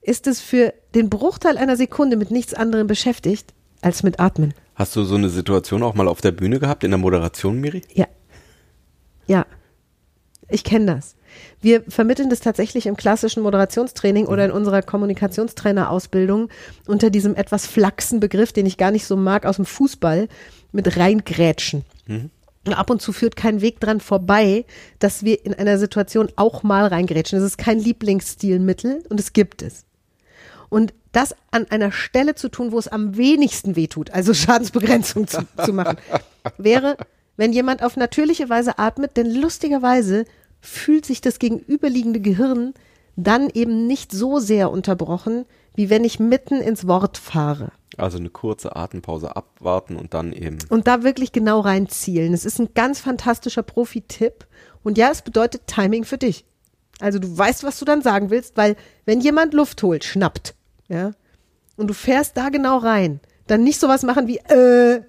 [0.00, 4.54] ist es für den Bruchteil einer Sekunde mit nichts anderem beschäftigt als mit Atmen.
[4.74, 7.82] Hast du so eine Situation auch mal auf der Bühne gehabt, in der Moderation, Miri?
[7.92, 8.06] Ja.
[9.26, 9.46] Ja.
[10.48, 11.16] Ich kenne das.
[11.60, 14.58] Wir vermitteln das tatsächlich im klassischen Moderationstraining oder in mhm.
[14.58, 16.48] unserer Kommunikationstrainerausbildung
[16.86, 20.28] unter diesem etwas flachsen Begriff, den ich gar nicht so mag, aus dem Fußball,
[20.72, 21.84] mit reingrätschen.
[22.06, 22.30] Mhm
[22.72, 24.64] ab und zu führt kein Weg dran vorbei,
[24.98, 27.38] dass wir in einer Situation auch mal reingrätschen.
[27.38, 29.84] Das ist kein Lieblingsstilmittel und es gibt es.
[30.70, 35.46] Und das an einer Stelle zu tun, wo es am wenigsten wehtut, also Schadensbegrenzung zu,
[35.62, 35.98] zu machen,
[36.56, 36.96] wäre,
[37.36, 40.24] wenn jemand auf natürliche Weise atmet, denn lustigerweise
[40.60, 42.72] fühlt sich das gegenüberliegende Gehirn
[43.16, 47.72] dann eben nicht so sehr unterbrochen, wie wenn ich mitten ins Wort fahre.
[47.96, 50.58] Also eine kurze Atempause abwarten und dann eben.
[50.68, 52.32] Und da wirklich genau reinzielen.
[52.32, 54.46] Es ist ein ganz fantastischer Profi-Tipp.
[54.82, 56.44] Und ja, es bedeutet Timing für dich.
[57.00, 60.54] Also du weißt, was du dann sagen willst, weil wenn jemand Luft holt, schnappt,
[60.88, 61.12] ja,
[61.76, 65.02] und du fährst da genau rein, dann nicht sowas machen wie, äh,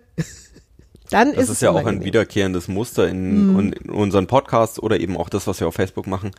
[1.16, 3.60] dann das ist, ist ja auch ein wiederkehrendes Muster in, mm.
[3.60, 6.32] in unseren Podcasts oder eben auch das, was wir auf Facebook machen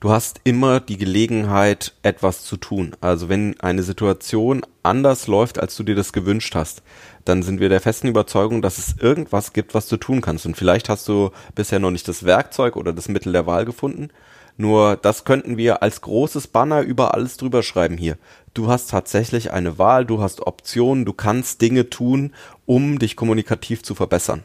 [0.00, 2.94] du hast immer die Gelegenheit, etwas zu tun.
[3.00, 6.82] Also wenn eine Situation anders läuft, als du dir das gewünscht hast,
[7.24, 10.44] dann sind wir der festen Überzeugung, dass es irgendwas gibt, was du tun kannst.
[10.46, 14.08] Und vielleicht hast du bisher noch nicht das Werkzeug oder das Mittel der Wahl gefunden.
[14.56, 18.16] Nur das könnten wir als großes Banner über alles drüber schreiben hier.
[18.54, 22.32] Du hast tatsächlich eine Wahl, du hast Optionen, du kannst Dinge tun,
[22.66, 24.44] um dich kommunikativ zu verbessern.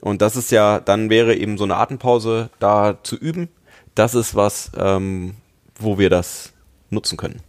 [0.00, 3.48] Und das ist ja, dann wäre eben so eine Atempause da zu üben,
[3.94, 5.34] das ist was, ähm,
[5.78, 6.52] wo wir das
[6.88, 7.40] nutzen können.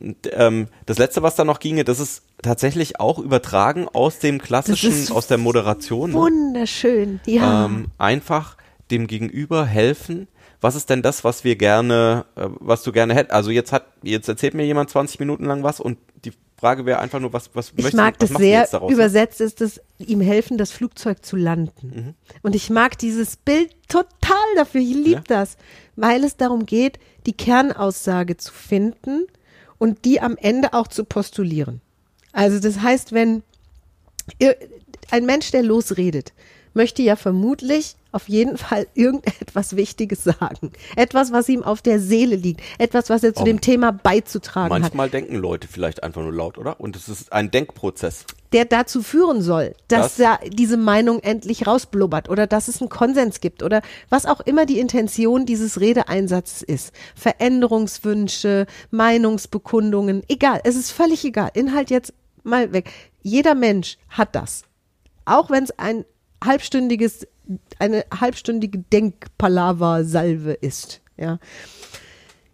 [0.00, 4.40] Und, ähm, das letzte, was da noch ginge, das ist tatsächlich auch übertragen aus dem
[4.40, 6.10] klassischen, aus der Moderation.
[6.10, 6.16] Ne?
[6.16, 7.64] Wunderschön, ja.
[7.64, 8.56] ähm, einfach
[8.90, 10.28] dem Gegenüber helfen.
[10.66, 13.32] Was ist denn das, was wir gerne, äh, was du gerne hättest?
[13.32, 16.98] Also jetzt hat, jetzt erzählt mir jemand 20 Minuten lang was und die Frage wäre
[16.98, 18.92] einfach nur, was, was ich möchtest mag was das sehr, daraus?
[18.92, 21.86] übersetzt ist es, ihm helfen, das Flugzeug zu landen.
[21.94, 22.14] Mhm.
[22.42, 24.08] Und ich mag dieses Bild total
[24.56, 25.22] dafür, ich liebe Ja.
[25.28, 25.56] das,
[25.94, 29.28] weil es darum geht, die Kernaussage zu finden
[29.78, 31.80] und die am Ende auch zu postulieren.
[32.32, 33.44] Also das heißt, wenn
[35.12, 36.32] ein Mensch, der losredet,
[36.76, 40.70] möchte ja vermutlich auf jeden Fall irgendetwas Wichtiges sagen.
[40.94, 42.60] Etwas, was ihm auf der Seele liegt.
[42.78, 43.44] Etwas, was er zu Oh.
[43.44, 44.80] dem Thema beizutragen hat.
[44.80, 46.78] Manchmal denken Leute vielleicht einfach nur laut, oder?
[46.80, 48.24] Und es ist ein Denkprozess.
[48.52, 52.88] der dazu führen soll, dass Das- da diese Meinung endlich rausblubbert oder dass es einen
[52.88, 56.92] Konsens gibt oder was auch immer die Intention dieses Redeeinsatzes ist.
[57.16, 61.50] Veränderungswünsche, Meinungsbekundungen, egal, es ist völlig egal.
[61.54, 62.90] Inhalt jetzt mal weg.
[63.22, 64.62] Jeder Mensch hat das.
[65.24, 66.04] Auch wenn es ein
[66.44, 67.26] halbstündiges,
[67.78, 71.00] eine halbstündige Denkpalaver-Salve ist.
[71.16, 71.38] Ja.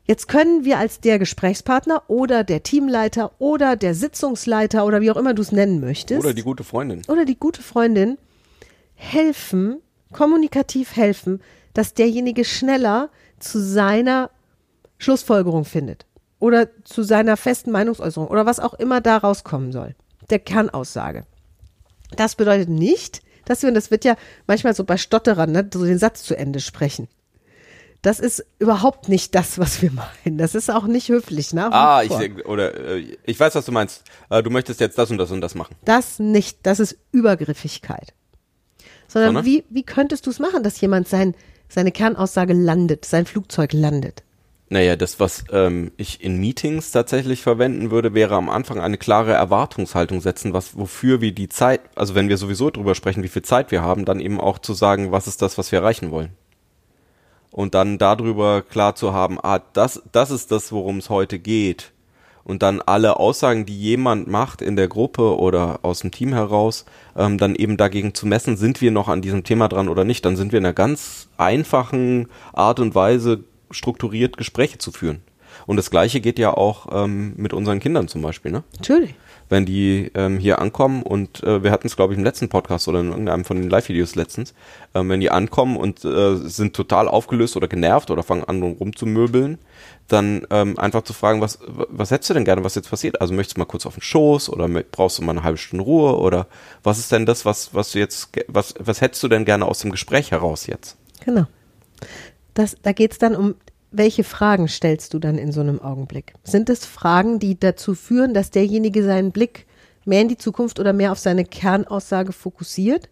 [0.05, 5.16] Jetzt können wir als der Gesprächspartner oder der Teamleiter oder der Sitzungsleiter oder wie auch
[5.16, 7.03] immer du es nennen möchtest Oder die gute Freundin.
[7.09, 8.18] oder die gute Freundin
[8.95, 9.81] helfen,
[10.12, 11.40] kommunikativ helfen,
[11.73, 14.31] dass derjenige schneller zu seiner
[14.99, 16.05] Schlussfolgerung findet
[16.38, 19.95] oder zu seiner festen Meinungsäußerung oder was auch immer da rauskommen soll.
[20.31, 21.25] Der Kernaussage.
[22.16, 25.85] Das bedeutet nicht, dass wir, und das wird ja manchmal so bei Stotterern, ne, so
[25.85, 27.09] den Satz zu Ende sprechen.
[28.02, 30.37] Das ist überhaupt nicht das, was wir meinen.
[30.37, 31.72] Das ist auch nicht höflich, ne?
[31.72, 32.20] Ah, ich, Vor.
[32.46, 34.02] oder äh, ich weiß, was du meinst.
[34.28, 35.76] Äh, du möchtest jetzt das und das und das machen.
[35.85, 38.12] Das nicht, das ist Übergriffigkeit.
[39.07, 39.44] Sondern Sondern?
[39.44, 41.35] wie, wie könntest du es machen, dass jemand sein,
[41.68, 44.24] seine Kernaussage landet, sein Flugzeug landet?
[44.72, 49.35] Naja, das, was ähm, ich in Meetings tatsächlich verwenden würde, wäre am Anfang eine klare
[49.35, 53.42] Erwartungshaltung setzen, was wofür wir die Zeit, also wenn wir sowieso drüber sprechen, wie viel
[53.42, 56.30] Zeit wir haben, dann eben auch zu sagen, was ist das, was wir erreichen wollen.
[57.50, 61.92] Und dann darüber klar zu haben, ah, das, das ist das, worum es heute geht.
[62.42, 66.87] Und dann alle Aussagen, die jemand macht in der Gruppe oder aus dem Team heraus,
[67.14, 70.24] ähm, dann eben dagegen zu messen, sind wir noch an diesem Thema dran oder nicht.
[70.24, 75.22] Dann sind wir in einer ganz einfachen Art und Weise strukturiert Gespräche zu führen.
[75.66, 78.52] Und das Gleiche geht ja auch ähm, mit unseren Kindern zum Beispiel.
[78.52, 78.62] Ne?
[78.76, 79.14] Natürlich.
[79.48, 82.88] wenn die ähm, hier ankommen und äh, wir hatten es, glaube ich, im letzten Podcast
[82.88, 84.54] oder in irgendeinem von den Live-Videos letztens,
[84.94, 89.58] ähm, wenn die ankommen und äh, sind total aufgelöst oder genervt oder fangen an rumzumöbeln,
[90.08, 93.20] dann ähm, einfach zu fragen, was, was hättest du denn gerne, was jetzt passiert?
[93.20, 95.85] Also möchtest du mal kurz auf den Schoß oder brauchst du mal eine halbe Stunde
[95.85, 96.46] Ruhe oder
[96.82, 99.80] was ist denn das, was, was du jetzt, was, was hättest du denn gerne aus
[99.80, 100.96] dem Gespräch heraus jetzt?
[101.24, 101.46] Genau.
[102.55, 103.55] Das, da geht es dann um,
[103.91, 106.33] welche Fragen stellst du dann in so einem Augenblick?
[106.45, 109.67] Sind es Fragen, die dazu führen, dass derjenige seinen Blick
[110.05, 113.09] mehr in die Zukunft oder mehr auf seine Kernaussage fokussiert?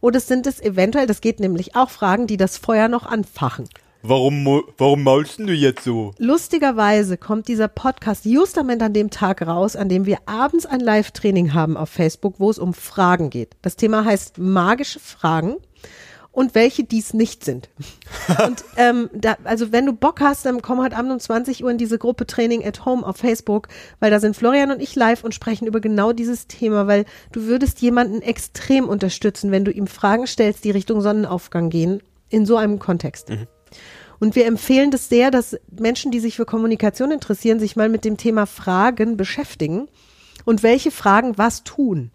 [0.00, 3.68] Oder sind es eventuell, das geht nämlich auch Fragen, die das Feuer noch anfachen?
[4.06, 6.10] Warum, warum maulst du jetzt so?
[6.18, 11.54] Lustigerweise kommt dieser Podcast justament an dem Tag raus, an dem wir abends ein Live-Training
[11.54, 13.56] haben auf Facebook, wo es um Fragen geht.
[13.62, 15.56] Das Thema heißt magische Fragen
[16.34, 17.70] und welche dies nicht sind.
[18.44, 21.70] und ähm, da, also wenn du Bock hast, dann komm heute Abend um 20 Uhr
[21.70, 23.68] in diese Gruppe Training at Home auf Facebook,
[24.00, 27.44] weil da sind Florian und ich live und sprechen über genau dieses Thema, weil du
[27.44, 32.56] würdest jemanden extrem unterstützen, wenn du ihm Fragen stellst, die Richtung Sonnenaufgang gehen, in so
[32.56, 33.30] einem Kontext.
[34.18, 38.04] Und wir empfehlen das sehr, dass Menschen, die sich für Kommunikation interessieren, sich mal mit
[38.04, 39.88] dem Thema Fragen beschäftigen
[40.44, 42.10] und welche Fragen was tun.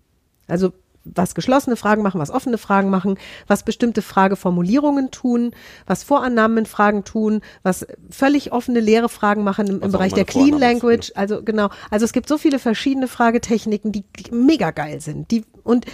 [0.47, 0.73] Also
[1.05, 5.51] was geschlossene Fragen machen, was offene Fragen machen, was bestimmte Frageformulierungen tun,
[5.87, 10.25] was Vorannahmen in Fragen tun, was völlig offene leere Fragen machen im, im Bereich der
[10.25, 11.11] Clean Language.
[11.15, 15.31] Also genau, also es gibt so viele verschiedene Fragetechniken, die, die mega geil sind.
[15.31, 15.85] Die und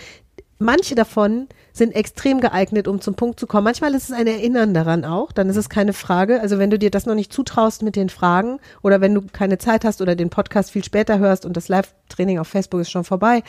[0.57, 3.65] manche davon sind extrem geeignet, um zum Punkt zu kommen.
[3.65, 6.39] Manchmal ist es ein Erinnern daran auch, dann ist es keine Frage.
[6.41, 9.57] Also wenn du dir das noch nicht zutraust mit den Fragen oder wenn du keine
[9.57, 13.03] Zeit hast oder den Podcast viel später hörst und das Live-Training auf Facebook ist schon
[13.03, 13.43] vorbei,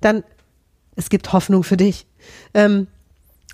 [0.00, 0.24] dann
[0.96, 2.06] es gibt Hoffnung für dich.
[2.54, 2.86] Ähm,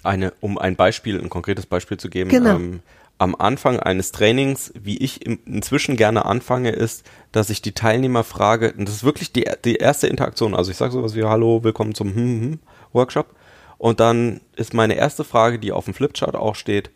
[0.02, 2.56] eine, um ein Beispiel, ein konkretes Beispiel zu geben, Genau.
[2.56, 2.80] ähm,
[3.18, 8.72] am Anfang eines Trainings, wie ich inzwischen gerne anfange, ist, dass ich die Teilnehmer frage,
[8.72, 11.94] und das ist wirklich die, die erste Interaktion, also ich sage sowas wie Hallo, willkommen
[11.94, 12.58] zum hm, hm,
[12.92, 13.34] Workshop
[13.76, 16.90] und dann ist meine erste Frage, die auf dem Flipchart auch steht,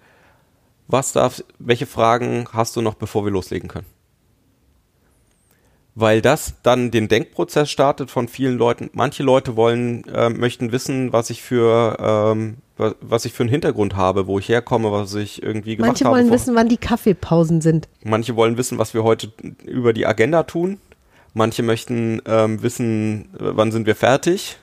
[0.86, 3.86] was darf, welche Fragen hast du noch, bevor wir loslegen können?
[5.94, 8.90] Weil das dann den Denkprozess startet von vielen Leuten.
[8.94, 13.50] Manche Leute wollen, äh, möchten wissen, was ich für, ähm, was, was ich für einen
[13.50, 16.16] Hintergrund habe, wo ich herkomme, was ich irgendwie gemacht manche habe.
[16.16, 17.88] wollen vor- wissen, wann die Kaffeepausen sind.
[18.02, 19.32] Manche wollen wissen, was wir heute
[19.64, 20.78] über die Agenda tun.
[21.32, 24.56] Manche möchten ähm, wissen, äh, wann sind wir fertig.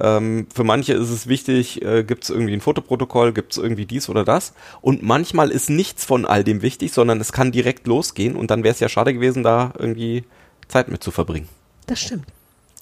[0.00, 3.86] Ähm, für manche ist es wichtig, äh, gibt es irgendwie ein Fotoprotokoll, gibt es irgendwie
[3.86, 4.52] dies oder das.
[4.80, 8.64] Und manchmal ist nichts von all dem wichtig, sondern es kann direkt losgehen und dann
[8.64, 10.24] wäre es ja schade gewesen, da irgendwie
[10.68, 11.48] Zeit mit zu verbringen.
[11.86, 12.26] Das stimmt.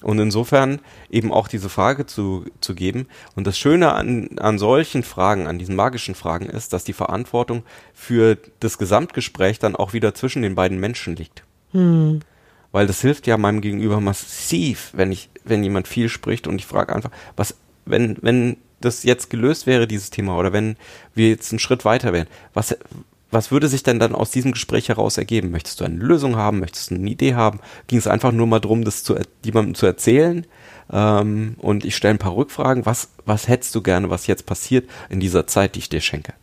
[0.03, 3.07] Und insofern eben auch diese Frage zu, zu geben.
[3.35, 7.63] Und das Schöne an, an solchen Fragen, an diesen magischen Fragen ist, dass die Verantwortung
[7.93, 11.43] für das Gesamtgespräch dann auch wieder zwischen den beiden Menschen liegt.
[11.71, 12.19] Hm.
[12.73, 16.65] Weil das hilft ja meinem Gegenüber massiv, wenn ich, wenn jemand viel spricht und ich
[16.65, 20.75] frage einfach, was, wenn, wenn das jetzt gelöst wäre, dieses Thema, oder wenn
[21.15, 22.75] wir jetzt einen Schritt weiter wären, was,
[23.33, 25.51] was würde sich denn dann aus diesem Gespräch heraus ergeben?
[25.51, 26.59] Möchtest du eine Lösung haben?
[26.59, 27.59] Möchtest du eine Idee haben?
[27.87, 30.45] Ging es einfach nur mal darum, das zu, jemandem zu erzählen?
[30.91, 32.85] Ähm, und ich stelle ein paar Rückfragen.
[32.85, 36.33] Was, was hättest du gerne, was jetzt passiert in dieser Zeit, die ich dir schenke?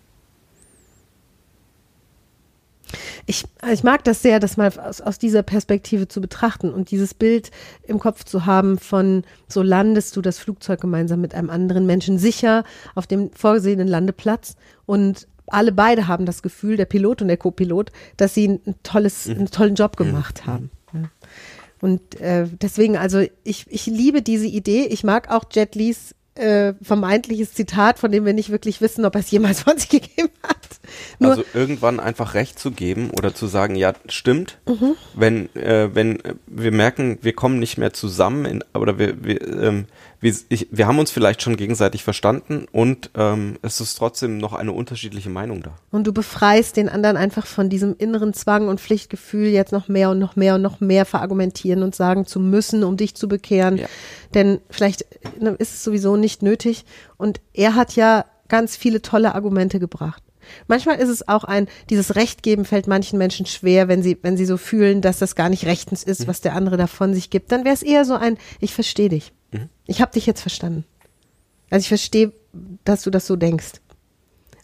[3.27, 7.15] Ich, ich mag das sehr, das mal aus, aus dieser Perspektive zu betrachten und dieses
[7.15, 7.53] Bild
[7.85, 12.19] im Kopf zu haben von, so landest du das Flugzeug gemeinsam mit einem anderen Menschen
[12.19, 12.65] sicher
[12.97, 17.93] auf dem vorgesehenen Landeplatz und alle beide haben das Gefühl, der Pilot und der Co-Pilot,
[18.17, 19.35] dass sie ein tolles, Mhm.
[19.37, 20.71] einen tollen Job gemacht haben.
[21.81, 24.85] Und äh, deswegen, also ich, ich liebe diese Idee.
[24.85, 29.15] Ich mag auch Jet Lees äh, vermeintliches Zitat, von dem wir nicht wirklich wissen, ob
[29.15, 30.57] er es jemals von sich gegeben hat.
[31.19, 34.95] Nur, also irgendwann einfach Recht zu geben oder zu sagen, ja, stimmt, Mhm.
[35.15, 39.41] wenn, äh, wenn äh, wir merken, wir kommen nicht mehr zusammen in, oder wir, wir,
[39.63, 39.87] ähm,
[40.21, 44.53] wir, ich, wir haben uns vielleicht schon gegenseitig verstanden und ähm, es ist trotzdem noch
[44.53, 45.73] eine unterschiedliche Meinung da.
[45.91, 50.11] und du befreist den anderen einfach von diesem inneren Zwang und Pflichtgefühl, jetzt noch mehr
[50.11, 53.79] und noch mehr und noch mehr verargumentieren und sagen zu müssen, um dich zu bekehren.
[53.79, 53.87] Ja.
[54.35, 55.07] Denn vielleicht
[55.41, 56.85] ne, ist es sowieso nicht nötig.
[57.17, 60.23] Und er hat ja ganz viele tolle Argumente gebracht.
[60.67, 64.37] Manchmal ist es auch ein, dieses Recht geben fällt manchen Menschen schwer, wenn sie, wenn
[64.37, 67.53] sie so fühlen, dass das gar nicht rechtens ist, was der andere davon sich gibt.
[67.53, 69.33] Dann wäre es eher so ein, ich verstehe dich.
[69.87, 70.85] Ich habe dich jetzt verstanden.
[71.71, 72.33] Also ich verstehe,
[72.85, 73.81] dass du das so denkst.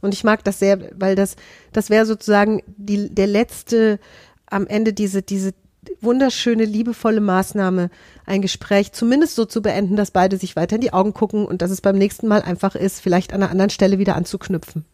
[0.00, 1.36] Und ich mag das sehr, weil das,
[1.72, 3.98] das wäre sozusagen die, der letzte,
[4.46, 5.54] am Ende diese, diese
[6.00, 7.90] wunderschöne, liebevolle Maßnahme,
[8.26, 11.62] ein Gespräch zumindest so zu beenden, dass beide sich weiter in die Augen gucken und
[11.62, 14.84] dass es beim nächsten Mal einfach ist, vielleicht an einer anderen Stelle wieder anzuknüpfen.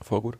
[0.00, 0.38] Voll gut.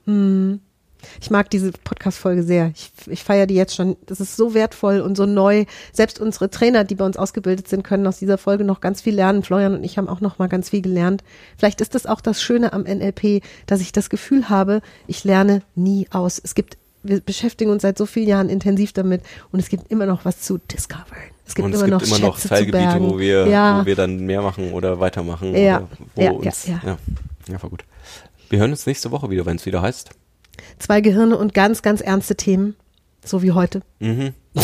[1.21, 2.73] Ich mag diese Podcast-Folge sehr.
[2.75, 3.97] Ich, ich feiere die jetzt schon.
[4.07, 5.65] Das ist so wertvoll und so neu.
[5.93, 9.15] Selbst unsere Trainer, die bei uns ausgebildet sind, können aus dieser Folge noch ganz viel
[9.15, 9.43] lernen.
[9.43, 11.23] Florian und ich haben auch noch mal ganz viel gelernt.
[11.57, 15.63] Vielleicht ist das auch das Schöne am NLP, dass ich das Gefühl habe, ich lerne
[15.75, 16.41] nie aus.
[16.43, 20.07] Es gibt, wir beschäftigen uns seit so vielen Jahren intensiv damit und es gibt immer
[20.07, 21.07] noch was zu discovern.
[21.47, 23.81] Es gibt und es immer gibt noch immer noch Schätze Teilgebiete, wo wir, ja.
[23.81, 25.57] wo wir dann mehr machen oder weitermachen.
[25.57, 25.79] Ja.
[25.79, 26.81] Oder wo Ja, ja, uns, ja.
[26.85, 26.99] ja.
[27.49, 27.85] ja, war gut.
[28.51, 30.11] Wir hören uns nächste Woche wieder, wenn es wieder heißt.
[30.79, 32.77] Zwei Gehirne und ganz, ganz ernste Themen,
[33.25, 33.83] so wie heute.
[33.99, 34.35] Mhm.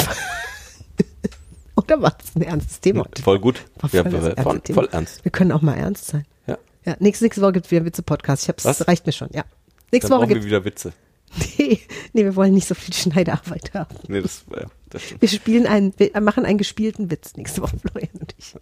[1.77, 3.23] Oder war das ein ernstes Thema heute?
[3.23, 3.65] Voll gut.
[3.81, 4.75] War Ja, voll ernste waren Thema.
[4.83, 5.25] voll ernst.
[5.25, 6.25] Wir können auch mal ernst sein.
[6.47, 6.59] Ja.
[6.85, 8.45] Ja, nächste, nächste Woche gibt es wieder Witze-Podcast.
[8.45, 8.87] Ich hab's, Was?
[8.89, 9.45] reicht mir schon, ja.
[9.93, 10.93] Nächste Dann Woche brauchen wir gibt wieder Witze.
[11.59, 11.81] nee,
[12.13, 13.95] nee, wir wollen nicht so viel Schneidearbeit haben.
[14.09, 15.23] Nee, das, ja, das stimmt.
[15.23, 18.55] Wir spielen einen, wir machen einen gespielten Witz nächste Woche, Florian und ich.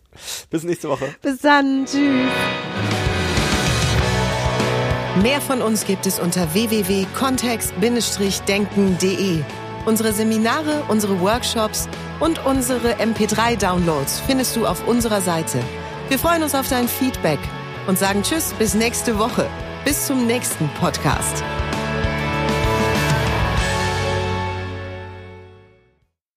[0.50, 1.14] Bis nächste Woche.
[1.22, 3.12] Bis dann, tschüss.
[5.22, 9.44] Mehr von uns gibt es unter www.kontext-denken.de.
[9.86, 15.60] Unsere Seminare, unsere Workshops und unsere MP3-Downloads findest du auf unserer Seite.
[16.08, 17.38] Wir freuen uns auf dein Feedback
[17.86, 19.46] und sagen Tschüss bis nächste Woche.
[19.84, 21.44] Bis zum nächsten Podcast.